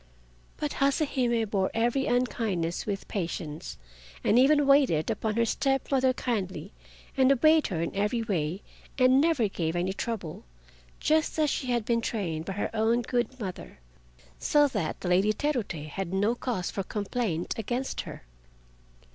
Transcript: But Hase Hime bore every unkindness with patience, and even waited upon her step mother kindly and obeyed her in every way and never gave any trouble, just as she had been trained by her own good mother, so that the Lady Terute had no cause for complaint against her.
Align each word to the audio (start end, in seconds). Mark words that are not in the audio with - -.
But 0.57 0.73
Hase 0.81 1.03
Hime 1.05 1.47
bore 1.47 1.69
every 1.75 2.07
unkindness 2.07 2.87
with 2.87 3.07
patience, 3.07 3.77
and 4.23 4.39
even 4.39 4.65
waited 4.65 5.11
upon 5.11 5.35
her 5.35 5.45
step 5.45 5.91
mother 5.91 6.11
kindly 6.11 6.73
and 7.15 7.31
obeyed 7.31 7.67
her 7.67 7.83
in 7.83 7.95
every 7.95 8.23
way 8.23 8.63
and 8.97 9.21
never 9.21 9.47
gave 9.47 9.75
any 9.75 9.93
trouble, 9.93 10.43
just 10.99 11.37
as 11.37 11.51
she 11.51 11.67
had 11.67 11.85
been 11.85 12.01
trained 12.01 12.45
by 12.45 12.53
her 12.53 12.71
own 12.75 13.03
good 13.03 13.39
mother, 13.39 13.77
so 14.39 14.67
that 14.69 14.99
the 15.01 15.07
Lady 15.07 15.33
Terute 15.33 15.89
had 15.89 16.11
no 16.15 16.33
cause 16.33 16.71
for 16.71 16.81
complaint 16.81 17.53
against 17.59 18.01
her. 18.01 18.23